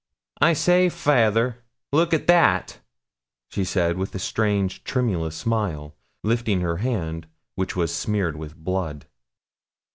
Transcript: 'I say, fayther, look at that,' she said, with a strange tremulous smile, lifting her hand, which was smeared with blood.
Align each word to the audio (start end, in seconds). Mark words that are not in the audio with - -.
'I 0.41 0.53
say, 0.53 0.89
fayther, 0.89 1.63
look 1.91 2.11
at 2.11 2.25
that,' 2.25 2.79
she 3.49 3.63
said, 3.63 3.99
with 3.99 4.15
a 4.15 4.17
strange 4.17 4.83
tremulous 4.83 5.35
smile, 5.35 5.93
lifting 6.23 6.61
her 6.61 6.77
hand, 6.77 7.27
which 7.53 7.75
was 7.75 7.93
smeared 7.93 8.35
with 8.35 8.55
blood. 8.55 9.05